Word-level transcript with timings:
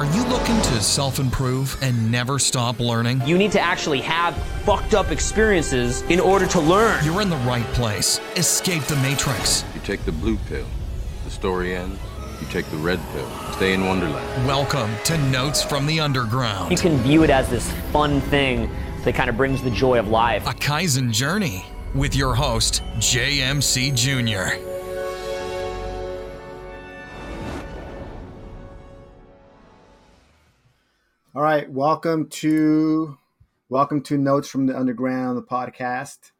Are 0.00 0.06
you 0.16 0.24
looking 0.28 0.56
to 0.62 0.80
self 0.80 1.18
improve 1.18 1.76
and 1.82 2.10
never 2.10 2.38
stop 2.38 2.80
learning? 2.80 3.20
You 3.26 3.36
need 3.36 3.52
to 3.52 3.60
actually 3.60 4.00
have 4.00 4.34
fucked 4.64 4.94
up 4.94 5.10
experiences 5.10 6.00
in 6.08 6.18
order 6.18 6.46
to 6.46 6.58
learn. 6.58 7.04
You're 7.04 7.20
in 7.20 7.28
the 7.28 7.36
right 7.36 7.66
place. 7.74 8.18
Escape 8.34 8.82
the 8.84 8.96
Matrix. 8.96 9.62
You 9.74 9.82
take 9.82 10.02
the 10.06 10.12
blue 10.12 10.38
pill, 10.48 10.64
the 11.26 11.30
story 11.30 11.76
ends. 11.76 12.00
You 12.40 12.46
take 12.46 12.64
the 12.70 12.78
red 12.78 12.98
pill, 13.12 13.30
stay 13.52 13.74
in 13.74 13.84
Wonderland. 13.84 14.46
Welcome 14.46 14.90
to 15.04 15.18
Notes 15.28 15.62
from 15.62 15.84
the 15.84 16.00
Underground. 16.00 16.72
You 16.72 16.78
can 16.78 16.96
view 17.02 17.22
it 17.22 17.28
as 17.28 17.50
this 17.50 17.70
fun 17.92 18.22
thing 18.22 18.70
that 19.04 19.14
kind 19.14 19.28
of 19.28 19.36
brings 19.36 19.62
the 19.62 19.70
joy 19.70 19.98
of 19.98 20.08
life. 20.08 20.46
A 20.46 20.54
Kaizen 20.54 21.12
journey 21.12 21.66
with 21.94 22.16
your 22.16 22.34
host, 22.34 22.82
JMC 23.00 23.94
Jr. 23.94 24.69
All 31.32 31.42
right, 31.42 31.70
welcome 31.70 32.26
to 32.26 33.16
welcome 33.68 34.00
to 34.02 34.18
Notes 34.18 34.48
from 34.48 34.66
the 34.66 34.76
Underground, 34.76 35.38
the 35.38 35.42
podcast. 35.42 36.32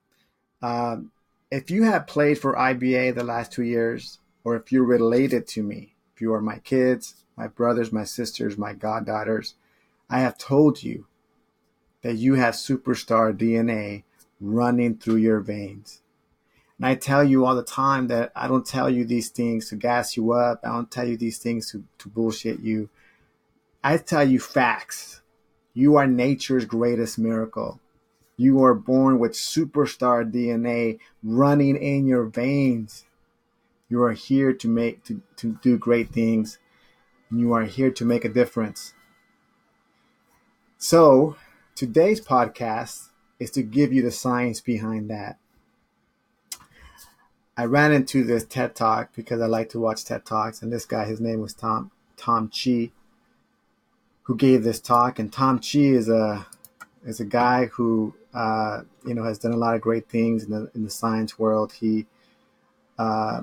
Um, 0.62 1.12
if 1.48 1.70
you 1.70 1.84
have 1.84 2.09
played 2.09 2.41
for 2.41 2.56
IBA 2.56 3.14
the 3.14 3.23
last 3.23 3.52
two 3.52 3.62
years, 3.62 4.19
or 4.42 4.56
if 4.56 4.73
you're 4.73 4.83
related 4.83 5.47
to 5.47 5.62
me, 5.62 5.95
if 6.12 6.20
you 6.20 6.34
are 6.34 6.41
my 6.41 6.59
kids, 6.59 7.24
my 7.37 7.47
brothers, 7.47 7.92
my 7.92 8.02
sisters, 8.02 8.59
my 8.59 8.73
goddaughters, 8.73 9.55
I 10.11 10.19
have 10.23 10.37
told 10.37 10.83
you 10.83 11.06
that 12.02 12.16
you 12.16 12.34
have 12.34 12.55
superstar 12.55 13.33
DNA 13.33 14.02
running 14.41 14.97
through 14.97 15.19
your 15.19 15.38
veins. 15.38 16.02
And 16.78 16.86
I 16.86 16.97
tell 16.97 17.22
you 17.22 17.45
all 17.45 17.55
the 17.55 17.62
time 17.62 18.09
that 18.09 18.33
I 18.34 18.48
don't 18.48 18.66
tell 18.66 18.91
you 18.91 19.05
these 19.05 19.28
things 19.28 19.69
to 19.69 19.77
gas 19.77 20.16
you 20.16 20.33
up. 20.33 20.62
I 20.64 20.70
don't 20.70 20.91
tell 20.91 21.06
you 21.06 21.16
these 21.16 21.38
things 21.38 21.70
to, 21.70 21.84
to 21.98 22.09
bullshit 22.09 22.59
you. 22.59 22.91
I 23.83 23.97
tell 23.97 24.29
you 24.29 24.39
facts. 24.39 25.23
You 25.73 25.97
are 25.97 26.07
nature's 26.07 26.65
greatest 26.65 27.19
miracle. 27.19 27.81
You 28.37 28.62
are 28.64 28.75
born 28.75 29.19
with 29.19 29.33
superstar 29.33 30.31
DNA 30.31 30.98
running 31.22 31.77
in 31.77 32.06
your 32.06 32.25
veins. 32.25 33.05
You 33.89 34.03
are 34.03 34.12
here 34.12 34.53
to 34.53 34.69
make 34.69 35.05
to, 35.05 35.22
to 35.37 35.59
do 35.62 35.78
great 35.78 36.11
things. 36.11 36.59
You 37.31 37.53
are 37.53 37.64
here 37.64 37.91
to 37.91 38.05
make 38.05 38.25
a 38.25 38.28
difference. 38.28 38.95
So, 40.78 41.37
today's 41.75 42.20
podcast 42.20 43.09
is 43.39 43.50
to 43.53 43.62
give 43.62 43.92
you 43.92 44.03
the 44.03 44.11
science 44.11 44.61
behind 44.61 45.11
that. 45.11 45.39
I 47.56 47.65
ran 47.65 47.92
into 47.92 48.25
this 48.25 48.44
TED 48.44 48.75
Talk 48.75 49.11
because 49.15 49.41
I 49.41 49.47
like 49.47 49.69
to 49.70 49.81
watch 49.81 50.05
TED 50.05 50.25
Talks, 50.25 50.62
and 50.62 50.72
this 50.72 50.87
guy, 50.87 51.05
his 51.05 51.20
name 51.20 51.41
was 51.41 51.55
Tom 51.55 51.91
Tom 52.17 52.48
Chi 52.50 52.91
who 54.31 54.36
gave 54.36 54.62
this 54.62 54.78
talk. 54.78 55.19
And 55.19 55.33
Tom 55.33 55.59
Chi 55.59 55.81
is 55.81 56.09
a 56.09 56.47
is 57.05 57.19
a 57.19 57.25
guy 57.25 57.67
who 57.67 58.14
uh, 58.33 58.83
you 59.05 59.12
know 59.12 59.25
has 59.25 59.41
done 59.41 59.50
a 59.50 59.56
lot 59.56 59.75
of 59.75 59.81
great 59.81 60.09
things 60.09 60.45
in 60.45 60.53
the 60.53 60.70
in 60.72 60.84
the 60.84 60.91
science 60.91 61.37
world. 61.37 61.72
He 61.72 62.06
uh, 62.97 63.42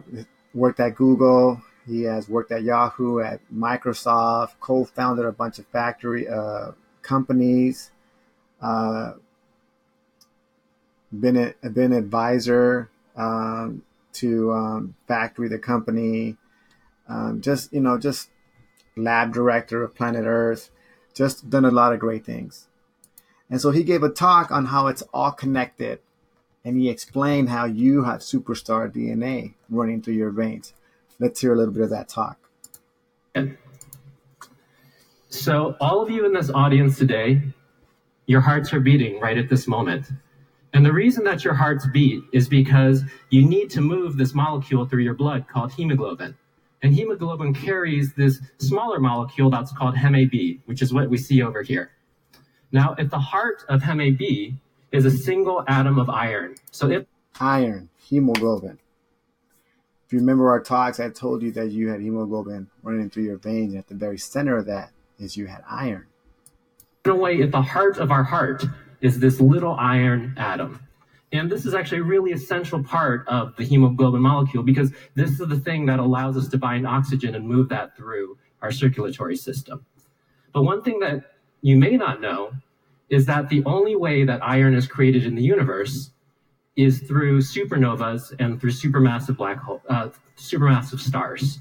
worked 0.54 0.80
at 0.80 0.96
Google. 0.96 1.62
He 1.86 2.04
has 2.04 2.30
worked 2.30 2.54
at 2.54 2.64
Yahoo, 2.64 3.20
at 3.20 3.42
Microsoft, 3.54 4.52
co-founded 4.62 5.26
a 5.26 5.34
bunch 5.34 5.60
of 5.60 5.68
factory 5.68 6.26
uh, 6.26 6.72
companies. 7.02 7.92
Uh, 8.62 9.14
been 11.12 11.54
a, 11.62 11.70
been 11.70 11.92
advisor 11.92 12.90
um, 13.18 13.84
to 14.14 14.54
um, 14.54 14.96
factory 15.06 15.50
the 15.50 15.60
company. 15.60 16.38
Um, 17.10 17.42
just 17.42 17.74
you 17.74 17.82
know, 17.82 17.98
just 17.98 18.30
lab 18.96 19.34
director 19.34 19.84
of 19.84 19.94
Planet 19.94 20.24
Earth 20.26 20.70
just 21.18 21.50
done 21.50 21.66
a 21.66 21.72
lot 21.72 21.94
of 21.94 22.00
great 22.00 22.24
things. 22.24 22.68
And 23.50 23.60
so 23.60 23.72
he 23.72 23.84
gave 23.84 24.04
a 24.04 24.10
talk 24.10 24.52
on 24.52 24.68
how 24.68 24.88
it's 24.88 25.04
all 25.14 25.32
connected. 25.32 26.00
And 26.64 26.80
he 26.80 26.90
explained 26.90 27.50
how 27.50 27.66
you 27.66 28.04
have 28.04 28.20
superstar 28.20 28.92
DNA 28.94 29.54
running 29.70 30.02
through 30.02 30.16
your 30.16 30.32
veins. 30.32 30.74
Let's 31.20 31.42
hear 31.42 31.54
a 31.54 31.58
little 31.58 31.74
bit 31.74 31.84
of 31.84 31.90
that 31.90 32.10
talk. 32.10 32.38
So, 35.30 35.76
all 35.80 36.02
of 36.02 36.10
you 36.10 36.26
in 36.26 36.34
this 36.34 36.50
audience 36.50 36.98
today, 36.98 37.42
your 38.26 38.42
hearts 38.42 38.74
are 38.74 38.80
beating 38.80 39.20
right 39.20 39.38
at 39.38 39.50
this 39.50 39.68
moment. 39.68 40.08
And 40.74 40.86
the 40.86 40.92
reason 40.92 41.24
that 41.26 41.44
your 41.44 41.54
hearts 41.54 41.88
beat 41.94 42.24
is 42.34 42.50
because 42.50 43.04
you 43.30 43.48
need 43.48 43.70
to 43.72 43.82
move 43.82 44.18
this 44.18 44.34
molecule 44.34 44.86
through 44.86 45.04
your 45.04 45.14
blood 45.14 45.48
called 45.48 45.72
hemoglobin. 45.74 46.36
And 46.84 46.94
hemoglobin 46.94 47.54
carries 47.54 48.14
this 48.14 48.40
smaller 48.60 49.00
molecule 49.00 49.50
that's 49.50 49.72
called 49.72 49.96
heme 49.96 50.30
B, 50.30 50.62
which 50.66 50.82
is 50.82 50.94
what 50.94 51.10
we 51.10 51.18
see 51.18 51.42
over 51.42 51.64
here. 51.64 51.92
Now, 52.72 52.96
at 53.00 53.10
the 53.10 53.20
heart 53.20 53.64
of 53.68 53.82
heme 53.82 54.18
B 54.18 54.58
is 54.92 55.06
a 55.06 55.12
single 55.12 55.64
atom 55.68 55.98
of 55.98 56.10
iron. 56.10 56.56
So 56.72 56.90
if 56.90 57.06
iron, 57.40 57.90
hemoglobin. 58.10 58.80
If 60.06 60.14
you 60.14 60.20
remember 60.20 60.50
our 60.50 60.62
talks, 60.62 61.00
I 61.00 61.10
told 61.10 61.42
you 61.42 61.52
that 61.52 61.72
you 61.72 61.90
had 61.90 62.00
hemoglobin 62.00 62.70
running 62.82 63.10
through 63.10 63.24
your 63.24 63.38
veins. 63.38 63.74
And 63.74 63.80
at 63.80 63.88
the 63.88 63.96
very 63.96 64.18
center 64.18 64.58
of 64.58 64.66
that 64.68 64.92
is 65.20 65.36
you 65.36 65.48
had 65.48 65.64
iron. 65.70 66.06
In 67.06 67.12
a 67.12 67.16
way, 67.16 67.42
at 67.42 67.52
the 67.52 67.62
heart 67.62 67.98
of 67.98 68.12
our 68.12 68.24
heart 68.24 68.66
is 69.02 69.20
this 69.20 69.42
little 69.42 69.74
iron 69.74 70.34
atom. 70.38 70.87
And 71.38 71.52
this 71.52 71.66
is 71.66 71.74
actually 71.74 72.00
a 72.00 72.04
really 72.04 72.32
essential 72.32 72.84
part 72.84 73.28
of 73.28 73.56
the 73.56 73.64
hemoglobin 73.64 74.22
molecule 74.22 74.64
because 74.64 74.92
this 75.16 75.40
is 75.40 75.48
the 75.48 75.60
thing 75.60 75.86
that 75.88 76.00
allows 76.00 76.38
us 76.38 76.48
to 76.50 76.58
bind 76.58 76.88
oxygen 76.88 77.36
and 77.36 77.48
move 77.48 77.70
that 77.70 77.96
through 77.96 78.38
our 78.62 78.72
circulatory 78.72 79.36
system. 79.36 79.86
But 80.54 80.64
one 80.64 80.82
thing 80.82 81.00
that 81.00 81.32
you 81.62 81.78
may 81.78 81.98
not 81.98 82.22
know 82.22 82.52
is 83.10 83.26
that 83.26 83.50
the 83.50 83.64
only 83.66 83.96
way 83.96 84.26
that 84.26 84.44
iron 84.44 84.76
is 84.76 84.88
created 84.88 85.26
in 85.26 85.36
the 85.36 85.42
universe 85.44 86.12
is 86.76 87.02
through 87.02 87.40
supernovas 87.40 88.34
and 88.40 88.60
through 88.60 88.72
supermassive 88.72 89.38
black 89.38 89.58
hole, 89.58 89.82
uh, 89.90 90.10
supermassive 90.38 91.00
stars. 91.00 91.60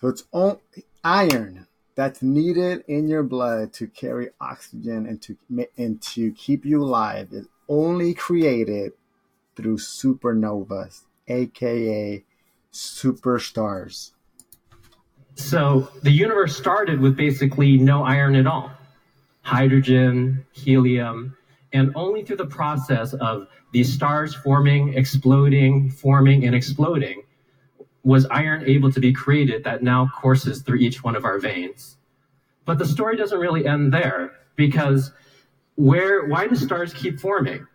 So 0.00 0.08
it's 0.08 0.24
all 0.32 0.60
iron 1.04 1.66
that's 1.94 2.22
needed 2.22 2.84
in 2.88 3.08
your 3.08 3.22
blood 3.22 3.72
to 3.74 3.86
carry 3.86 4.30
oxygen 4.40 5.06
and 5.06 5.20
to 5.22 5.36
and 5.76 6.00
to 6.00 6.32
keep 6.32 6.64
you 6.64 6.82
alive 6.82 7.28
is 7.32 7.48
only 7.68 8.14
created 8.14 8.92
through 9.56 9.76
supernovas, 9.76 11.02
aka 11.28 12.24
superstars. 12.72 14.12
So 15.34 15.88
the 16.02 16.10
universe 16.10 16.56
started 16.56 17.00
with 17.00 17.16
basically 17.16 17.76
no 17.76 18.04
iron 18.04 18.36
at 18.36 18.46
all. 18.46 18.70
Hydrogen, 19.42 20.46
helium, 20.52 21.36
and 21.72 21.92
only 21.94 22.24
through 22.24 22.36
the 22.36 22.46
process 22.46 23.12
of 23.14 23.48
these 23.72 23.92
stars 23.92 24.34
forming, 24.34 24.94
exploding, 24.94 25.90
forming, 25.90 26.44
and 26.44 26.54
exploding 26.54 27.22
was 28.04 28.26
iron 28.26 28.64
able 28.66 28.90
to 28.92 29.00
be 29.00 29.12
created 29.12 29.64
that 29.64 29.82
now 29.82 30.10
courses 30.20 30.62
through 30.62 30.78
each 30.78 31.04
one 31.04 31.16
of 31.16 31.24
our 31.24 31.38
veins. 31.38 31.96
But 32.64 32.78
the 32.78 32.86
story 32.86 33.16
doesn't 33.16 33.38
really 33.38 33.66
end 33.66 33.92
there 33.92 34.32
because 34.56 35.12
where 35.76 36.26
why 36.26 36.46
do 36.46 36.54
stars 36.54 36.92
keep 36.92 37.20
forming? 37.20 37.66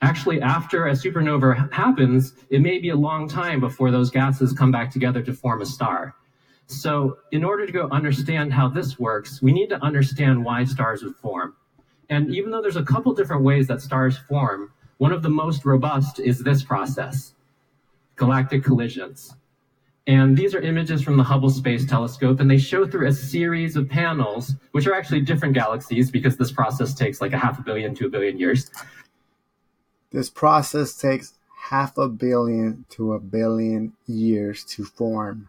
Actually, 0.00 0.40
after 0.42 0.86
a 0.86 0.92
supernova 0.92 1.72
happens, 1.72 2.34
it 2.50 2.60
may 2.60 2.78
be 2.78 2.88
a 2.88 2.96
long 2.96 3.28
time 3.28 3.60
before 3.60 3.92
those 3.92 4.10
gases 4.10 4.52
come 4.52 4.72
back 4.72 4.90
together 4.90 5.22
to 5.22 5.32
form 5.32 5.62
a 5.62 5.66
star. 5.66 6.16
So, 6.66 7.18
in 7.30 7.44
order 7.44 7.66
to 7.66 7.72
go 7.72 7.88
understand 7.90 8.52
how 8.52 8.68
this 8.68 8.98
works, 8.98 9.42
we 9.42 9.52
need 9.52 9.68
to 9.68 9.82
understand 9.82 10.44
why 10.44 10.64
stars 10.64 11.04
would 11.04 11.14
form. 11.16 11.54
And 12.08 12.34
even 12.34 12.50
though 12.50 12.62
there's 12.62 12.76
a 12.76 12.82
couple 12.82 13.14
different 13.14 13.42
ways 13.42 13.68
that 13.68 13.80
stars 13.80 14.18
form, 14.18 14.72
one 14.98 15.12
of 15.12 15.22
the 15.22 15.28
most 15.28 15.64
robust 15.64 16.18
is 16.18 16.42
this 16.42 16.62
process 16.62 17.34
galactic 18.16 18.62
collisions. 18.62 19.34
And 20.06 20.36
these 20.36 20.54
are 20.54 20.60
images 20.60 21.00
from 21.00 21.16
the 21.16 21.22
Hubble 21.22 21.50
Space 21.50 21.86
Telescope, 21.86 22.40
and 22.40 22.50
they 22.50 22.58
show 22.58 22.86
through 22.86 23.06
a 23.06 23.12
series 23.12 23.76
of 23.76 23.88
panels, 23.88 24.54
which 24.72 24.86
are 24.86 24.94
actually 24.94 25.20
different 25.20 25.54
galaxies 25.54 26.10
because 26.10 26.36
this 26.36 26.50
process 26.50 26.92
takes 26.92 27.20
like 27.20 27.32
a 27.32 27.38
half 27.38 27.60
a 27.60 27.62
billion 27.62 27.94
to 27.94 28.06
a 28.06 28.10
billion 28.10 28.38
years. 28.38 28.70
This 30.10 30.28
process 30.28 30.96
takes 30.96 31.34
half 31.68 31.96
a 31.96 32.08
billion 32.08 32.84
to 32.90 33.12
a 33.12 33.20
billion 33.20 33.92
years 34.06 34.64
to 34.64 34.84
form. 34.84 35.48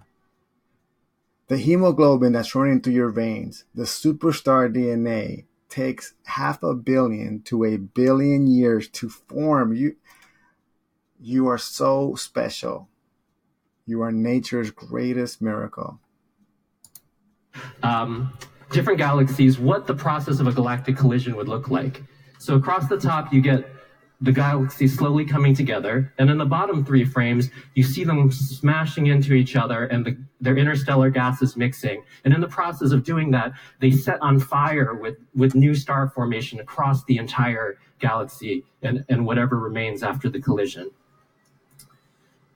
The 1.47 1.57
hemoglobin 1.57 2.33
that's 2.33 2.53
running 2.53 2.81
through 2.81 2.94
your 2.94 3.09
veins, 3.09 3.65
the 3.73 3.83
superstar 3.83 4.73
DNA, 4.73 5.45
takes 5.67 6.13
half 6.25 6.61
a 6.61 6.75
billion 6.75 7.41
to 7.41 7.65
a 7.65 7.77
billion 7.77 8.45
years 8.45 8.88
to 8.89 9.09
form. 9.09 9.73
You, 9.73 9.95
you 11.19 11.47
are 11.47 11.57
so 11.57 12.13
special 12.13 12.88
you 13.85 14.01
are 14.01 14.12
nature's 14.12 14.71
greatest 14.71 15.41
miracle. 15.41 16.00
Um, 17.83 18.38
different 18.71 18.97
galaxies, 18.97 19.59
what 19.59 19.88
the 19.88 19.94
process 19.94 20.39
of 20.39 20.47
a 20.47 20.51
galactic 20.51 20.97
collision 20.97 21.35
would 21.35 21.47
look 21.47 21.69
like. 21.69 22.03
So 22.39 22.56
across 22.56 22.88
the 22.88 22.97
top, 22.97 23.31
you 23.31 23.41
get 23.41 23.69
the 24.21 24.31
galaxy 24.31 24.88
slowly 24.88 25.25
coming 25.25 25.53
together. 25.53 26.13
And 26.18 26.30
in 26.30 26.38
the 26.38 26.45
bottom 26.45 26.85
three 26.85 27.03
frames, 27.03 27.50
you 27.75 27.83
see 27.83 28.06
them 28.06 28.31
smashing 28.31 29.07
into 29.07 29.33
each 29.33 29.57
other 29.57 29.83
and 29.86 30.06
the, 30.06 30.18
their 30.39 30.56
interstellar 30.56 31.09
gases 31.09 31.57
mixing. 31.57 32.03
And 32.24 32.33
in 32.33 32.39
the 32.39 32.47
process 32.47 32.91
of 32.91 33.03
doing 33.03 33.31
that, 33.31 33.51
they 33.81 33.91
set 33.91 34.21
on 34.21 34.39
fire 34.39 34.94
with, 34.94 35.18
with 35.36 35.56
new 35.56 35.75
star 35.75 36.07
formation 36.07 36.62
across 36.62 37.03
the 37.03 37.18
entire 37.18 37.77
galaxy 38.00 38.63
and, 38.81 39.03
and 39.09 39.25
whatever 39.25 39.59
remains 39.59 40.03
after 40.03 40.29
the 40.29 40.39
collision. 40.39 40.91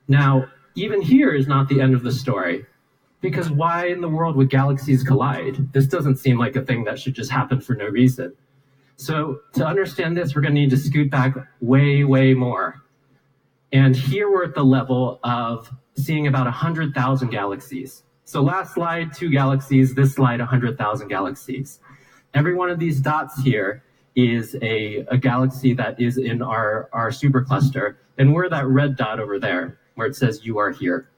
Now, 0.08 0.48
even 0.78 1.02
here 1.02 1.34
is 1.34 1.48
not 1.48 1.68
the 1.68 1.82
end 1.82 1.96
of 1.96 2.04
the 2.04 2.12
story. 2.12 2.66
Because 3.20 3.50
why 3.50 3.88
in 3.88 4.00
the 4.00 4.08
world 4.08 4.36
would 4.36 4.52
galaxies 4.52 5.02
collide? 5.02 5.74
This 5.74 5.88
doesn't 5.88 6.18
seem 6.18 6.38
like 6.38 6.56
a 6.56 6.62
thing 6.62 6.84
that 6.84 7.00
should 7.00 7.16
just 7.16 7.32
happen 7.32 7.60
for 7.60 7.74
no 7.74 7.88
reason. 7.88 8.34
So 8.96 9.40
to 9.54 9.66
understand 9.66 10.16
this, 10.16 10.36
we're 10.36 10.44
going 10.44 10.54
to 10.54 10.62
need 10.62 10.70
to 10.70 10.78
scoot 10.78 11.10
back 11.10 11.36
way, 11.62 12.04
way 12.04 12.36
more. 12.36 12.84
And 13.72 13.96
here 13.96 14.32
we're 14.32 14.44
at 14.44 14.54
the 14.54 14.64
level 14.64 15.20
of 15.24 15.68
seeing 15.98 16.28
about 16.28 16.46
100,000 16.46 17.30
galaxies. 17.30 18.04
So 18.24 18.42
last 18.44 18.76
slide, 18.76 19.14
two 19.14 19.32
galaxies, 19.32 19.96
this 19.96 20.14
slide, 20.14 20.40
100,000 20.40 21.08
galaxies. 21.08 21.80
Every 22.36 22.54
one 22.54 22.70
of 22.70 22.78
these 22.78 23.02
dots 23.02 23.42
here 23.42 23.84
is 24.16 24.56
a, 24.62 25.06
a 25.10 25.18
galaxy 25.18 25.74
that 25.74 26.00
is 26.00 26.18
in 26.18 26.44
our, 26.44 26.88
our 26.94 27.10
supercluster, 27.10 27.96
and 28.20 28.34
we're 28.34 28.50
that 28.50 28.68
red 28.68 28.96
dot 28.96 29.20
over 29.20 29.40
there 29.40 29.80
where 29.98 30.08
it 30.08 30.16
says 30.16 30.46
you 30.46 30.58
are 30.58 30.72
here. 30.72 31.10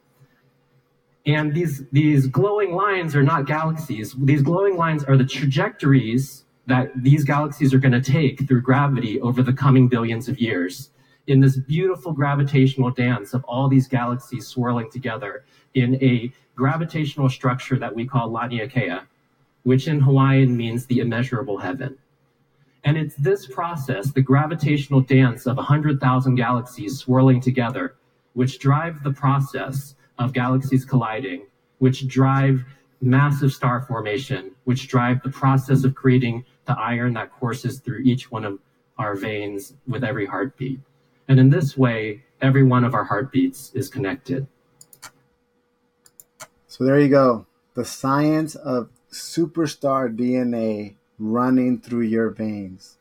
And 1.25 1.53
these, 1.53 1.83
these 1.91 2.27
glowing 2.27 2.73
lines 2.73 3.15
are 3.15 3.23
not 3.23 3.45
galaxies. 3.45 4.15
These 4.17 4.41
glowing 4.41 4.77
lines 4.77 5.03
are 5.03 5.17
the 5.17 5.25
trajectories 5.25 6.45
that 6.65 6.91
these 6.95 7.23
galaxies 7.23 7.73
are 7.73 7.79
going 7.79 7.91
to 7.91 8.01
take 8.01 8.47
through 8.47 8.61
gravity 8.61 9.19
over 9.21 9.43
the 9.43 9.53
coming 9.53 9.87
billions 9.87 10.29
of 10.29 10.39
years 10.39 10.89
in 11.27 11.39
this 11.39 11.57
beautiful 11.57 12.11
gravitational 12.11 12.89
dance 12.89 13.33
of 13.33 13.43
all 13.43 13.67
these 13.67 13.87
galaxies 13.87 14.47
swirling 14.47 14.89
together 14.89 15.43
in 15.75 15.95
a 16.03 16.31
gravitational 16.55 17.29
structure 17.29 17.77
that 17.77 17.93
we 17.93 18.05
call 18.05 18.31
Laniakea, 18.31 19.05
which 19.63 19.87
in 19.87 19.99
Hawaiian 19.99 20.57
means 20.57 20.85
the 20.85 20.99
immeasurable 20.99 21.59
heaven. 21.59 21.97
And 22.83 22.97
it's 22.97 23.15
this 23.15 23.45
process, 23.45 24.11
the 24.11 24.21
gravitational 24.21 25.01
dance 25.01 25.45
of 25.45 25.57
100,000 25.57 26.35
galaxies 26.35 26.97
swirling 26.97 27.41
together, 27.41 27.95
which 28.39 28.57
drive 28.57 29.03
the 29.03 29.11
process 29.11 29.95
of 30.17 30.31
galaxies 30.31 30.85
colliding, 30.85 31.45
which 31.79 32.07
drive 32.07 32.63
massive 33.01 33.51
star 33.51 33.81
formation, 33.81 34.51
which 34.63 34.87
drive 34.87 35.21
the 35.23 35.29
process 35.29 35.83
of 35.83 35.93
creating 35.93 36.45
the 36.63 36.79
iron 36.79 37.15
that 37.15 37.33
courses 37.33 37.79
through 37.79 37.99
each 37.99 38.31
one 38.31 38.45
of 38.45 38.57
our 38.97 39.13
veins 39.13 39.73
with 39.85 40.05
every 40.05 40.25
heartbeat. 40.25 40.79
And 41.27 41.37
in 41.37 41.49
this 41.49 41.77
way, 41.77 42.23
every 42.41 42.63
one 42.63 42.85
of 42.85 42.93
our 42.93 43.03
heartbeats 43.03 43.73
is 43.73 43.89
connected. 43.89 44.47
So 46.69 46.85
there 46.85 46.97
you 46.97 47.09
go. 47.09 47.45
The 47.73 47.83
science 47.83 48.55
of 48.55 48.87
superstar 49.11 50.15
DNA 50.15 50.95
running 51.17 51.81
through 51.81 52.07
your 52.07 52.29
veins. 52.29 52.99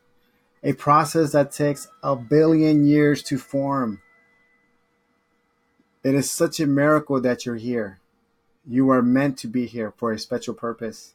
A 0.63 0.73
process 0.73 1.31
that 1.31 1.53
takes 1.53 1.87
a 2.03 2.17
billion 2.17 2.85
years 2.85 3.23
to 3.23 3.37
form. 3.37 4.01
It 6.03 6.15
is 6.15 6.31
such 6.31 6.59
a 6.59 6.67
miracle 6.67 7.19
that 7.19 7.45
you're 7.45 7.55
here. 7.55 7.99
You 8.65 8.89
are 8.89 9.01
meant 9.01 9.37
to 9.39 9.47
be 9.47 9.65
here 9.65 9.91
for 9.97 10.11
a 10.11 10.19
special 10.19 10.53
purpose. 10.53 11.13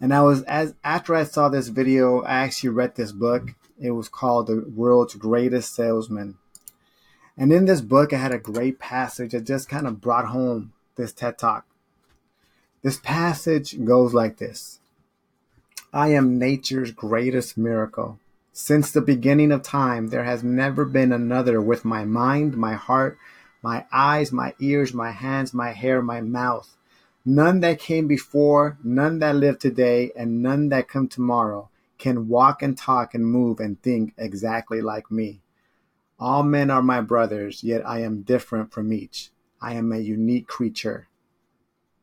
And 0.00 0.14
I 0.14 0.22
was 0.22 0.42
as 0.44 0.74
after 0.84 1.14
I 1.14 1.24
saw 1.24 1.48
this 1.48 1.68
video, 1.68 2.22
I 2.22 2.44
actually 2.44 2.70
read 2.70 2.94
this 2.94 3.12
book. 3.12 3.54
It 3.80 3.90
was 3.90 4.08
called 4.08 4.46
The 4.46 4.64
World's 4.74 5.14
Greatest 5.14 5.74
Salesman. 5.74 6.38
And 7.36 7.52
in 7.52 7.64
this 7.64 7.80
book, 7.80 8.12
I 8.12 8.18
had 8.18 8.32
a 8.32 8.38
great 8.38 8.78
passage 8.78 9.32
that 9.32 9.46
just 9.46 9.68
kind 9.68 9.86
of 9.86 10.00
brought 10.00 10.26
home 10.26 10.72
this 10.96 11.12
TED 11.12 11.38
Talk. 11.38 11.66
This 12.82 12.98
passage 12.98 13.84
goes 13.84 14.14
like 14.14 14.38
this 14.38 14.78
I 15.92 16.08
am 16.08 16.38
nature's 16.38 16.92
greatest 16.92 17.58
miracle. 17.58 18.18
Since 18.52 18.90
the 18.90 19.00
beginning 19.00 19.52
of 19.52 19.62
time, 19.62 20.08
there 20.08 20.24
has 20.24 20.44
never 20.44 20.84
been 20.84 21.12
another 21.12 21.60
with 21.60 21.84
my 21.84 22.04
mind, 22.04 22.56
my 22.56 22.74
heart, 22.74 23.18
my 23.62 23.84
eyes, 23.92 24.32
my 24.32 24.54
ears, 24.58 24.94
my 24.94 25.10
hands, 25.10 25.52
my 25.54 25.72
hair, 25.72 26.02
my 26.02 26.20
mouth 26.20 26.76
None 27.24 27.60
that 27.60 27.78
came 27.78 28.06
before, 28.06 28.78
none 28.82 29.18
that 29.18 29.36
live 29.36 29.58
today, 29.58 30.10
and 30.16 30.42
none 30.42 30.70
that 30.70 30.88
come 30.88 31.06
tomorrow 31.06 31.68
can 31.98 32.28
walk 32.28 32.62
and 32.62 32.76
talk 32.78 33.14
and 33.14 33.26
move 33.26 33.60
and 33.60 33.80
think 33.82 34.14
exactly 34.16 34.80
like 34.80 35.10
me. 35.10 35.42
All 36.18 36.42
men 36.42 36.70
are 36.70 36.82
my 36.82 37.02
brothers, 37.02 37.62
yet 37.62 37.86
I 37.86 38.00
am 38.00 38.22
different 38.22 38.72
from 38.72 38.92
each. 38.92 39.30
I 39.60 39.74
am 39.74 39.92
a 39.92 39.98
unique 39.98 40.46
creature 40.46 41.08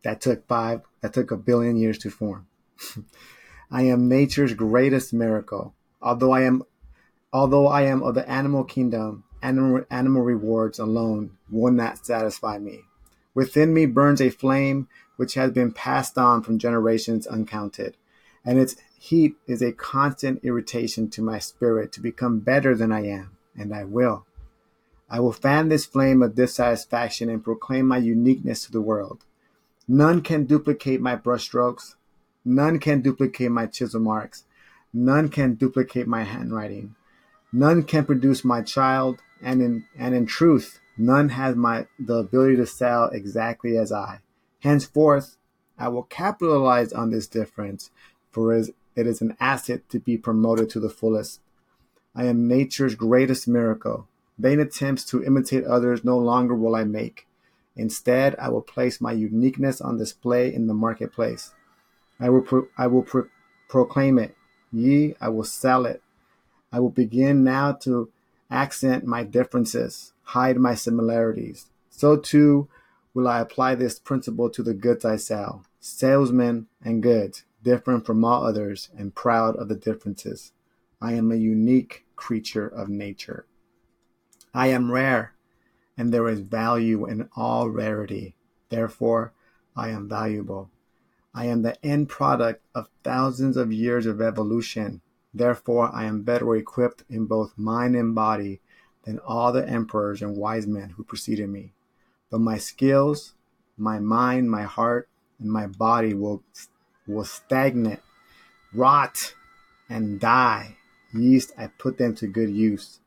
that 0.04 0.22
took 0.22 0.48
five, 0.48 0.82
that 1.02 1.14
took 1.14 1.32
a 1.32 1.38
billion 1.38 1.78
years 1.78 1.98
to 2.00 2.12
form. 2.12 2.48
I 3.72 3.84
am 3.84 4.08
nature's 4.08 4.54
greatest 4.54 5.14
miracle. 5.14 5.74
Although 6.00 6.32
I 6.32 6.42
am, 6.42 6.62
although 7.34 7.68
I 7.68 7.84
am 7.84 8.04
of 8.04 8.14
the 8.14 8.30
animal 8.30 8.64
kingdom, 8.64 9.24
animal, 9.42 9.86
animal 9.90 10.24
rewards 10.24 10.80
alone 10.80 11.38
will 11.50 11.72
not 11.72 12.06
satisfy 12.06 12.58
me. 12.58 12.82
Within 13.34 13.74
me 13.74 13.86
burns 13.86 14.22
a 14.22 14.30
flame 14.30 14.88
which 15.16 15.36
has 15.36 15.52
been 15.52 15.72
passed 15.72 16.18
on 16.18 16.42
from 16.44 16.60
generations 16.60 17.28
uncounted, 17.28 17.98
and 18.46 18.58
its 18.60 18.76
heat 18.98 19.36
is 19.48 19.62
a 19.62 19.72
constant 19.72 20.44
irritation 20.44 21.10
to 21.10 21.22
my 21.22 21.40
spirit 21.40 21.92
to 21.92 22.02
become 22.02 22.40
better 22.40 22.76
than 22.76 22.92
I 22.92 23.06
am, 23.06 23.38
and 23.56 23.74
I 23.74 23.84
will. 23.84 24.26
I 25.10 25.20
will 25.20 25.34
fan 25.34 25.70
this 25.70 25.86
flame 25.86 26.22
of 26.22 26.36
dissatisfaction 26.36 27.30
and 27.30 27.44
proclaim 27.44 27.88
my 27.88 27.98
uniqueness 27.98 28.66
to 28.66 28.72
the 28.72 28.82
world. 28.82 29.24
None 29.88 30.22
can 30.22 30.46
duplicate 30.46 31.00
my 31.00 31.16
brushstrokes. 31.16 31.96
None 32.44 32.80
can 32.80 33.02
duplicate 33.02 33.52
my 33.52 33.68
chisel 33.68 34.02
marks. 34.02 34.44
None 34.94 35.30
can 35.30 35.56
duplicate 35.56 36.08
my 36.08 36.24
handwriting. 36.24 36.96
None 37.58 37.82
can 37.86 38.06
produce 38.06 38.46
my 38.46 38.62
child, 38.62 39.24
and 39.42 39.64
in, 39.64 39.86
and 39.98 40.14
in 40.14 40.28
truth, 40.28 40.80
none 40.96 41.30
has 41.30 41.56
my, 41.56 41.88
the 41.98 42.18
ability 42.18 42.56
to 42.58 42.68
sell 42.68 43.06
exactly 43.06 43.76
as 43.76 43.92
I. 43.92 44.20
Henceforth, 44.60 45.38
I 45.76 45.88
will 45.88 46.04
capitalize 46.04 46.94
on 46.94 47.10
this 47.10 47.26
difference, 47.26 47.90
for 48.30 48.54
it 48.54 48.68
is 48.96 49.22
an 49.22 49.36
asset 49.40 49.90
to 49.90 50.00
be 50.00 50.20
promoted 50.20 50.70
to 50.70 50.80
the 50.80 50.92
fullest. 50.92 51.42
I 52.16 52.26
am 52.26 52.48
nature's 52.48 52.94
greatest 52.94 53.48
miracle. 53.48 54.08
Vain 54.38 54.60
attempts 54.60 55.04
to 55.06 55.24
imitate 55.24 55.64
others 55.64 56.04
no 56.04 56.16
longer 56.16 56.54
will 56.54 56.76
I 56.76 56.84
make. 56.84 57.26
Instead, 57.76 58.36
I 58.36 58.50
will 58.50 58.62
place 58.62 59.02
my 59.02 59.14
uniqueness 59.14 59.82
on 59.82 59.98
display 59.98 60.54
in 60.54 60.68
the 60.68 60.76
marketplace. 60.76 61.56
I 62.20 62.30
will, 62.30 62.42
pro- 62.42 62.68
I 62.78 62.86
will 62.86 63.02
pro- 63.02 63.30
proclaim 63.68 64.20
it. 64.20 64.36
Ye, 64.72 65.16
I 65.20 65.30
will 65.30 65.44
sell 65.44 65.88
it. 65.88 66.04
I 66.72 66.80
will 66.80 66.90
begin 66.90 67.44
now 67.44 67.72
to 67.84 68.12
accent 68.50 69.06
my 69.06 69.24
differences, 69.24 70.14
hide 70.24 70.58
my 70.58 70.76
similarities. 70.76 71.68
So 71.90 72.18
too 72.18 72.68
will 73.14 73.28
I 73.28 73.40
apply 73.40 73.76
this 73.76 74.00
principle 74.00 74.50
to 74.52 74.62
the 74.62 74.74
goods 74.74 75.04
I 75.06 75.16
sell. 75.16 75.64
Salesmen 75.80 76.68
and 76.84 77.02
goods, 77.02 77.44
different 77.64 78.06
from 78.06 78.24
all 78.24 78.46
others 78.46 78.90
and 78.98 79.16
proud 79.16 79.56
of 79.56 79.70
the 79.70 79.76
differences. 79.76 80.52
I 81.02 81.14
am 81.14 81.32
a 81.32 81.36
unique 81.36 82.06
creature 82.16 82.68
of 82.68 82.90
nature. 82.90 83.46
I 84.54 84.68
am 84.68 84.92
rare, 84.92 85.34
and 85.98 86.14
there 86.14 86.28
is 86.28 86.40
value 86.40 87.06
in 87.06 87.30
all 87.36 87.70
rarity. 87.70 88.36
Therefore, 88.70 89.34
I 89.76 89.90
am 89.90 90.10
valuable. 90.10 90.70
I 91.34 91.46
am 91.46 91.62
the 91.62 91.84
end 91.86 92.10
product 92.10 92.64
of 92.74 92.90
thousands 93.04 93.58
of 93.58 93.72
years 93.72 94.06
of 94.06 94.22
evolution. 94.22 95.02
Therefore, 95.34 95.90
I 95.94 96.06
am 96.06 96.24
better 96.24 96.56
equipped 96.56 97.04
in 97.10 97.26
both 97.26 97.58
mind 97.58 97.96
and 97.96 98.16
body 98.16 98.62
than 99.04 99.20
all 99.20 99.52
the 99.52 99.68
emperors 99.68 100.22
and 100.22 100.36
wise 100.36 100.68
men 100.68 100.90
who 100.92 101.04
preceded 101.04 101.50
me. 101.50 101.74
But 102.30 102.42
my 102.42 102.58
skills, 102.58 103.34
my 103.78 104.00
mind, 104.00 104.50
my 104.50 104.64
heart, 104.64 105.08
and 105.40 105.52
my 105.52 105.68
body 105.68 106.14
will, 106.14 106.44
will 107.08 107.24
stagnate, 107.24 108.00
rot, 108.74 109.34
and 109.90 110.20
die. 110.20 110.78
Yeast, 111.14 111.54
I 111.58 111.68
put 111.68 111.98
them 111.98 112.16
to 112.16 112.28
good 112.28 112.50
use. 112.50 113.00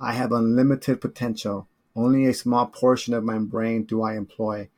I 0.00 0.12
have 0.12 0.32
unlimited 0.32 1.00
potential. 1.00 1.68
Only 1.94 2.26
a 2.26 2.34
small 2.34 2.66
portion 2.66 3.14
of 3.14 3.24
my 3.24 3.38
brain 3.38 3.84
do 3.84 4.02
I 4.02 4.16
employ. 4.16 4.68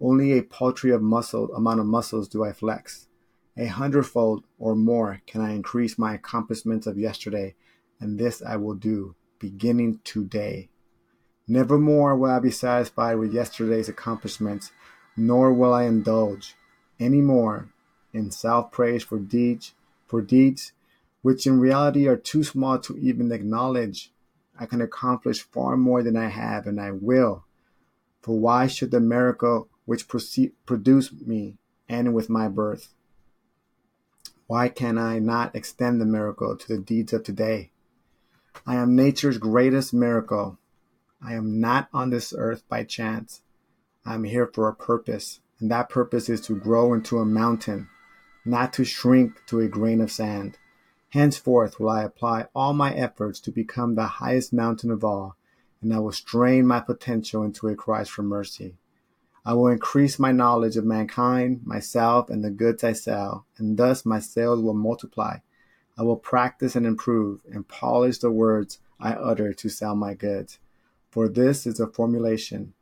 Only 0.00 0.32
a 0.32 0.42
paltry 0.42 0.90
of 0.90 1.02
muscle 1.02 1.54
amount 1.54 1.80
of 1.80 1.86
muscles 1.86 2.28
do 2.28 2.44
I 2.44 2.52
flex. 2.52 3.08
A 3.56 3.66
hundredfold 3.66 4.44
or 4.58 4.74
more 4.74 5.22
can 5.26 5.40
I 5.40 5.52
increase 5.52 5.96
my 5.96 6.14
accomplishments 6.14 6.86
of 6.86 6.98
yesterday, 6.98 7.54
and 8.00 8.18
this 8.18 8.42
I 8.42 8.56
will 8.56 8.74
do, 8.74 9.14
beginning 9.38 10.00
today. 10.02 10.68
Nevermore 11.46 12.16
will 12.16 12.30
I 12.30 12.40
be 12.40 12.50
satisfied 12.50 13.14
with 13.16 13.32
yesterday's 13.32 13.88
accomplishments, 13.88 14.72
nor 15.16 15.52
will 15.52 15.72
I 15.72 15.84
indulge 15.84 16.56
any 16.98 17.20
more 17.20 17.68
in 18.12 18.30
self 18.30 18.72
praise 18.72 19.04
for 19.04 19.18
deeds, 19.18 19.74
for 20.06 20.20
deeds 20.20 20.72
which 21.22 21.46
in 21.46 21.60
reality 21.60 22.06
are 22.06 22.16
too 22.16 22.44
small 22.44 22.78
to 22.78 22.96
even 22.98 23.32
acknowledge. 23.32 24.10
I 24.58 24.66
can 24.66 24.80
accomplish 24.80 25.42
far 25.42 25.76
more 25.76 26.02
than 26.02 26.16
I 26.16 26.28
have, 26.28 26.66
and 26.66 26.80
I 26.80 26.90
will. 26.90 27.44
For 28.20 28.38
why 28.38 28.66
should 28.66 28.90
the 28.90 29.00
miracle 29.00 29.68
which 29.84 30.06
produced 30.08 31.26
me 31.26 31.56
end 31.88 32.14
with 32.14 32.28
my 32.28 32.48
birth? 32.48 32.92
Why 34.46 34.68
can 34.68 34.98
I 34.98 35.18
not 35.20 35.54
extend 35.54 36.00
the 36.00 36.06
miracle 36.06 36.54
to 36.54 36.68
the 36.68 36.78
deeds 36.78 37.14
of 37.14 37.24
today? 37.24 37.70
I 38.66 38.76
am 38.76 38.94
nature's 38.94 39.38
greatest 39.38 39.94
miracle. 39.94 40.58
I 41.22 41.32
am 41.32 41.60
not 41.60 41.88
on 41.94 42.10
this 42.10 42.34
earth 42.36 42.62
by 42.68 42.84
chance. 42.84 43.40
I 44.04 44.14
am 44.14 44.24
here 44.24 44.46
for 44.46 44.68
a 44.68 44.74
purpose, 44.74 45.40
and 45.58 45.70
that 45.70 45.88
purpose 45.88 46.28
is 46.28 46.42
to 46.42 46.56
grow 46.56 46.92
into 46.92 47.18
a 47.18 47.24
mountain, 47.24 47.88
not 48.44 48.74
to 48.74 48.84
shrink 48.84 49.40
to 49.46 49.60
a 49.60 49.68
grain 49.68 50.02
of 50.02 50.12
sand. 50.12 50.58
Henceforth 51.08 51.80
will 51.80 51.88
I 51.88 52.02
apply 52.02 52.48
all 52.54 52.74
my 52.74 52.92
efforts 52.92 53.40
to 53.40 53.50
become 53.50 53.94
the 53.94 54.06
highest 54.06 54.52
mountain 54.52 54.90
of 54.90 55.02
all, 55.02 55.36
and 55.80 55.94
I 55.94 56.00
will 56.00 56.12
strain 56.12 56.66
my 56.66 56.80
potential 56.80 57.42
into 57.44 57.68
a 57.68 57.74
cry 57.74 58.04
for 58.04 58.22
mercy. 58.22 58.76
I 59.46 59.52
will 59.52 59.68
increase 59.68 60.18
my 60.18 60.32
knowledge 60.32 60.76
of 60.78 60.86
mankind, 60.86 61.66
myself, 61.66 62.30
and 62.30 62.42
the 62.42 62.50
goods 62.50 62.82
I 62.82 62.94
sell, 62.94 63.44
and 63.58 63.76
thus 63.76 64.06
my 64.06 64.18
sales 64.18 64.60
will 64.60 64.74
multiply. 64.74 65.38
I 65.98 66.02
will 66.02 66.16
practice 66.16 66.74
and 66.74 66.86
improve 66.86 67.40
and 67.52 67.68
polish 67.68 68.18
the 68.18 68.30
words 68.30 68.78
I 68.98 69.12
utter 69.12 69.52
to 69.52 69.68
sell 69.68 69.94
my 69.94 70.14
goods. 70.14 70.58
For 71.10 71.28
this 71.28 71.66
is 71.66 71.78
a 71.78 71.86
formulation 71.86 72.72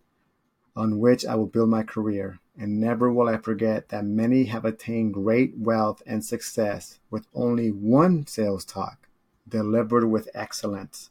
on 0.76 1.00
which 1.00 1.26
I 1.26 1.34
will 1.34 1.46
build 1.46 1.68
my 1.68 1.82
career, 1.82 2.38
and 2.56 2.80
never 2.80 3.12
will 3.12 3.28
I 3.28 3.38
forget 3.38 3.88
that 3.88 4.04
many 4.04 4.44
have 4.44 4.64
attained 4.64 5.14
great 5.14 5.56
wealth 5.58 6.00
and 6.06 6.24
success 6.24 7.00
with 7.10 7.26
only 7.34 7.70
one 7.70 8.26
sales 8.26 8.64
talk, 8.64 9.08
delivered 9.48 10.04
with 10.04 10.30
excellence. 10.32 11.10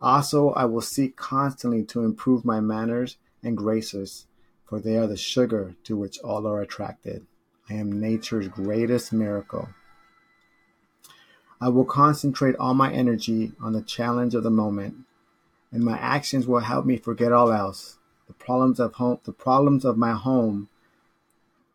Also, 0.00 0.50
I 0.50 0.64
will 0.64 0.80
seek 0.80 1.16
constantly 1.16 1.84
to 1.84 2.02
improve 2.02 2.44
my 2.44 2.60
manners 2.60 3.18
and 3.42 3.56
graces, 3.56 4.26
for 4.70 4.78
they 4.78 4.96
are 4.96 5.08
the 5.08 5.16
sugar 5.16 5.74
to 5.82 5.96
which 5.96 6.20
all 6.20 6.46
are 6.46 6.62
attracted. 6.62 7.26
I 7.68 7.74
am 7.74 8.00
nature's 8.00 8.46
greatest 8.46 9.12
miracle. 9.12 9.68
I 11.60 11.68
will 11.68 11.84
concentrate 11.84 12.54
all 12.54 12.72
my 12.72 12.92
energy 12.92 13.52
on 13.60 13.72
the 13.72 13.82
challenge 13.82 14.36
of 14.36 14.44
the 14.44 14.50
moment, 14.50 14.94
and 15.72 15.82
my 15.82 15.98
actions 15.98 16.46
will 16.46 16.60
help 16.60 16.86
me 16.86 16.96
forget 16.96 17.32
all 17.32 17.52
else. 17.52 17.98
The 18.28 18.32
problems 18.32 18.78
of 18.78 18.94
home, 18.94 19.18
the 19.24 19.32
problems 19.32 19.84
of 19.84 19.98
my 19.98 20.12
home 20.12 20.68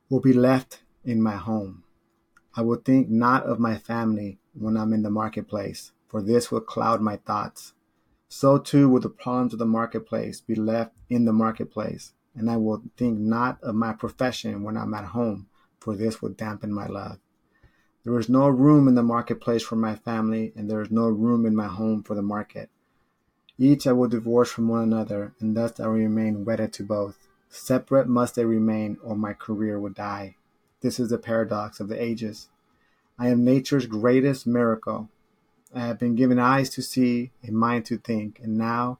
will 0.09 0.21
be 0.21 0.33
left 0.33 0.79
in 1.03 1.21
my 1.21 1.35
home. 1.35 1.83
I 2.55 2.61
will 2.61 2.77
think 2.77 3.09
not 3.09 3.43
of 3.43 3.59
my 3.59 3.77
family 3.77 4.39
when 4.57 4.77
I'm 4.77 4.93
in 4.93 5.03
the 5.03 5.09
marketplace, 5.09 5.91
for 6.07 6.21
this 6.21 6.49
will 6.49 6.61
cloud 6.61 7.01
my 7.01 7.17
thoughts. 7.17 7.73
So 8.29 8.57
too 8.57 8.87
will 8.87 9.01
the 9.01 9.09
problems 9.09 9.51
of 9.51 9.59
the 9.59 9.65
marketplace 9.65 10.39
be 10.39 10.55
left 10.55 10.95
in 11.09 11.25
the 11.25 11.33
marketplace, 11.33 12.13
and 12.35 12.49
I 12.49 12.57
will 12.57 12.83
think 12.97 13.19
not 13.19 13.61
of 13.63 13.75
my 13.75 13.93
profession 13.93 14.63
when 14.63 14.77
I'm 14.77 14.93
at 14.93 15.05
home, 15.05 15.47
for 15.79 15.95
this 15.95 16.21
will 16.21 16.29
dampen 16.29 16.73
my 16.73 16.87
love. 16.87 17.19
There 18.03 18.19
is 18.19 18.29
no 18.29 18.47
room 18.47 18.87
in 18.87 18.95
the 18.95 19.03
marketplace 19.03 19.63
for 19.63 19.75
my 19.75 19.95
family, 19.95 20.53
and 20.55 20.69
there 20.69 20.81
is 20.81 20.91
no 20.91 21.07
room 21.07 21.45
in 21.45 21.55
my 21.55 21.67
home 21.67 22.03
for 22.03 22.13
the 22.13 22.21
market. 22.21 22.69
Each 23.57 23.87
I 23.87 23.93
will 23.93 24.09
divorce 24.09 24.51
from 24.51 24.67
one 24.67 24.83
another, 24.83 25.33
and 25.39 25.55
thus 25.55 25.79
I 25.79 25.87
will 25.87 25.93
remain 25.93 26.45
wedded 26.45 26.73
to 26.73 26.83
both. 26.83 27.17
Separate 27.49 28.07
must 28.07 28.35
they 28.35 28.45
remain, 28.45 28.97
or 29.01 29.15
my 29.15 29.33
career 29.33 29.79
will 29.79 29.91
die. 29.91 30.35
This 30.81 30.99
is 30.99 31.09
the 31.09 31.17
paradox 31.17 31.79
of 31.79 31.87
the 31.87 31.99
ages. 31.99 32.49
I 33.17 33.29
am 33.29 33.45
nature's 33.45 33.85
greatest 33.85 34.45
miracle. 34.45 35.09
I 35.73 35.87
have 35.87 35.97
been 35.97 36.15
given 36.15 36.37
eyes 36.37 36.69
to 36.71 36.81
see, 36.81 37.31
a 37.47 37.51
mind 37.51 37.85
to 37.85 37.97
think, 37.97 38.39
and 38.43 38.57
now 38.57 38.99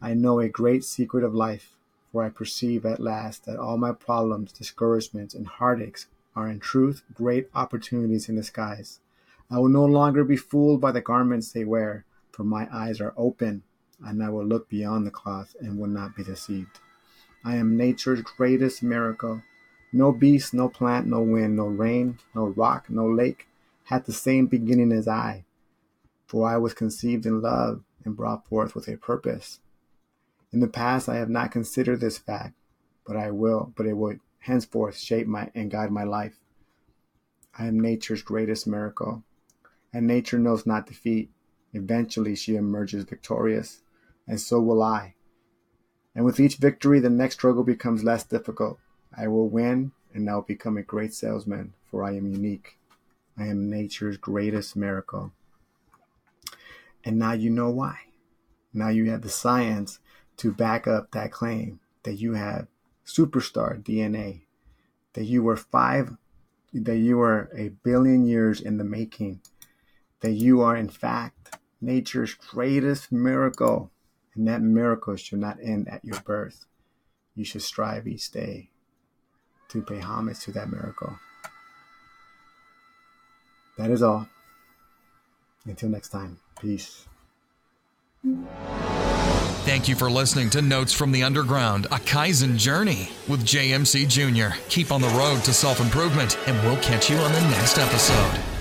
I 0.00 0.14
know 0.14 0.40
a 0.40 0.48
great 0.48 0.84
secret 0.84 1.22
of 1.22 1.34
life, 1.34 1.76
for 2.12 2.22
I 2.22 2.28
perceive 2.28 2.84
at 2.84 3.00
last 3.00 3.46
that 3.46 3.58
all 3.58 3.78
my 3.78 3.92
problems, 3.92 4.52
discouragements, 4.52 5.34
and 5.34 5.46
heartaches 5.46 6.06
are 6.36 6.48
in 6.48 6.60
truth 6.60 7.02
great 7.14 7.48
opportunities 7.54 8.28
in 8.28 8.36
disguise. 8.36 9.00
I 9.50 9.58
will 9.58 9.68
no 9.68 9.84
longer 9.84 10.22
be 10.22 10.36
fooled 10.36 10.80
by 10.80 10.92
the 10.92 11.00
garments 11.00 11.50
they 11.50 11.64
wear, 11.64 12.04
for 12.30 12.44
my 12.44 12.68
eyes 12.72 13.00
are 13.00 13.14
open, 13.16 13.62
and 14.04 14.22
I 14.22 14.28
will 14.28 14.44
look 14.44 14.68
beyond 14.68 15.06
the 15.06 15.10
cloth 15.10 15.56
and 15.60 15.78
will 15.78 15.88
not 15.88 16.14
be 16.14 16.22
deceived. 16.22 16.80
I 17.44 17.56
am 17.56 17.76
nature's 17.76 18.22
greatest 18.22 18.82
miracle. 18.82 19.42
No 19.92 20.12
beast, 20.12 20.54
no 20.54 20.68
plant, 20.68 21.06
no 21.06 21.20
wind, 21.20 21.56
no 21.56 21.66
rain, 21.66 22.18
no 22.34 22.46
rock, 22.46 22.88
no 22.88 23.06
lake 23.06 23.48
had 23.84 24.04
the 24.04 24.12
same 24.12 24.46
beginning 24.46 24.92
as 24.92 25.08
I, 25.08 25.44
for 26.26 26.48
I 26.48 26.56
was 26.56 26.72
conceived 26.72 27.26
in 27.26 27.42
love 27.42 27.82
and 28.04 28.16
brought 28.16 28.46
forth 28.46 28.74
with 28.74 28.88
a 28.88 28.96
purpose. 28.96 29.60
In 30.52 30.60
the 30.60 30.68
past 30.68 31.08
I 31.08 31.16
have 31.16 31.30
not 31.30 31.50
considered 31.50 32.00
this 32.00 32.18
fact, 32.18 32.54
but 33.06 33.16
I 33.16 33.30
will, 33.30 33.72
but 33.74 33.86
it 33.86 33.94
will 33.94 34.16
henceforth 34.40 34.98
shape 34.98 35.26
my 35.26 35.50
and 35.54 35.70
guide 35.70 35.90
my 35.90 36.04
life. 36.04 36.38
I 37.58 37.66
am 37.66 37.80
nature's 37.80 38.22
greatest 38.22 38.66
miracle, 38.66 39.22
and 39.92 40.06
nature 40.06 40.38
knows 40.38 40.66
not 40.66 40.86
defeat. 40.86 41.30
Eventually 41.72 42.34
she 42.34 42.56
emerges 42.56 43.04
victorious, 43.04 43.80
and 44.26 44.40
so 44.40 44.60
will 44.60 44.82
I. 44.82 45.14
And 46.14 46.24
with 46.24 46.38
each 46.38 46.56
victory, 46.56 47.00
the 47.00 47.08
next 47.08 47.34
struggle 47.36 47.64
becomes 47.64 48.04
less 48.04 48.24
difficult. 48.24 48.78
I 49.16 49.28
will 49.28 49.48
win, 49.48 49.92
and 50.12 50.28
I 50.28 50.34
will 50.34 50.42
become 50.42 50.76
a 50.76 50.82
great 50.82 51.14
salesman, 51.14 51.72
for 51.90 52.04
I 52.04 52.16
am 52.16 52.26
unique. 52.26 52.78
I 53.38 53.46
am 53.46 53.70
nature's 53.70 54.18
greatest 54.18 54.76
miracle. 54.76 55.32
And 57.04 57.18
now 57.18 57.32
you 57.32 57.48
know 57.48 57.70
why. 57.70 57.98
Now 58.74 58.88
you 58.88 59.10
have 59.10 59.22
the 59.22 59.30
science 59.30 59.98
to 60.42 60.50
back 60.50 60.88
up 60.88 61.12
that 61.12 61.30
claim 61.30 61.78
that 62.02 62.14
you 62.14 62.32
have 62.32 62.66
superstar 63.06 63.80
DNA, 63.80 64.40
that 65.12 65.22
you 65.22 65.40
were 65.40 65.56
five, 65.56 66.16
that 66.72 66.96
you 66.96 67.16
were 67.16 67.48
a 67.56 67.68
billion 67.68 68.26
years 68.26 68.60
in 68.60 68.76
the 68.76 68.82
making, 68.82 69.40
that 70.18 70.32
you 70.32 70.60
are 70.60 70.76
in 70.76 70.88
fact 70.88 71.58
nature's 71.80 72.34
greatest 72.34 73.12
miracle, 73.12 73.92
and 74.34 74.48
that 74.48 74.60
miracle 74.60 75.14
should 75.14 75.38
not 75.38 75.58
end 75.62 75.86
at 75.88 76.04
your 76.04 76.20
birth. 76.22 76.66
You 77.36 77.44
should 77.44 77.62
strive 77.62 78.08
each 78.08 78.32
day 78.32 78.70
to 79.68 79.80
pay 79.80 80.00
homage 80.00 80.40
to 80.40 80.52
that 80.52 80.68
miracle. 80.68 81.20
That 83.78 83.92
is 83.92 84.02
all. 84.02 84.26
Until 85.66 85.90
next 85.90 86.08
time, 86.08 86.40
peace. 86.60 87.06
Thank 89.64 89.88
you 89.88 89.96
for 89.96 90.08
listening 90.08 90.48
to 90.50 90.62
Notes 90.62 90.92
from 90.92 91.10
the 91.10 91.24
Underground, 91.24 91.86
a 91.86 91.98
Kaizen 91.98 92.56
journey 92.56 93.10
with 93.28 93.44
JMC 93.44 94.06
Jr. 94.08 94.56
Keep 94.68 94.92
on 94.92 95.00
the 95.00 95.08
road 95.08 95.42
to 95.44 95.52
self 95.52 95.80
improvement, 95.80 96.38
and 96.46 96.56
we'll 96.62 96.80
catch 96.82 97.10
you 97.10 97.16
on 97.16 97.32
the 97.32 97.40
next 97.40 97.78
episode. 97.78 98.51